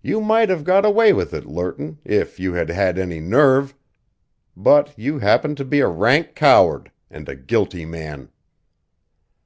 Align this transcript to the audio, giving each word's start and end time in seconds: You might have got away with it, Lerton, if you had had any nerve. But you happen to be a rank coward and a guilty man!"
You 0.00 0.22
might 0.22 0.48
have 0.48 0.64
got 0.64 0.86
away 0.86 1.12
with 1.12 1.34
it, 1.34 1.44
Lerton, 1.44 1.98
if 2.06 2.40
you 2.40 2.54
had 2.54 2.70
had 2.70 2.98
any 2.98 3.20
nerve. 3.20 3.74
But 4.56 4.98
you 4.98 5.18
happen 5.18 5.54
to 5.56 5.64
be 5.66 5.80
a 5.80 5.88
rank 5.88 6.34
coward 6.34 6.90
and 7.10 7.28
a 7.28 7.36
guilty 7.36 7.84
man!" 7.84 8.30